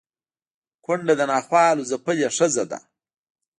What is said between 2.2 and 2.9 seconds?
ښځه ده